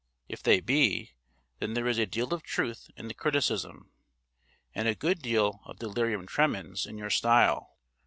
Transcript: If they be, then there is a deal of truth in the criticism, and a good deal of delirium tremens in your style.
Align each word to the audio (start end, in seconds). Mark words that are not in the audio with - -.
If 0.27 0.41
they 0.41 0.61
be, 0.61 1.11
then 1.59 1.75
there 1.75 1.87
is 1.87 1.99
a 1.99 2.07
deal 2.07 2.33
of 2.33 2.41
truth 2.41 2.89
in 2.97 3.07
the 3.07 3.13
criticism, 3.13 3.91
and 4.73 4.87
a 4.87 4.95
good 4.95 5.19
deal 5.21 5.61
of 5.67 5.77
delirium 5.77 6.25
tremens 6.25 6.87
in 6.87 6.97
your 6.97 7.11
style. 7.11 7.77